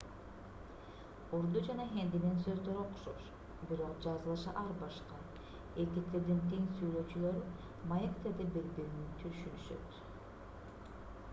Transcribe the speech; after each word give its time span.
урду 1.39 1.59
жана 1.65 1.83
хиндинин 1.89 2.39
сөздөрү 2.45 2.77
окшош 2.85 3.27
бирок 3.71 3.99
жазылышы 4.05 4.53
ар 4.61 4.71
башка 4.79 5.19
эки 5.83 6.03
тилдин 6.13 6.41
тең 6.53 6.65
сүйлөөчүлөрү 6.79 7.43
маектерде 7.93 8.49
бири-бирин 8.55 9.05
түшүнүшөт 9.21 10.01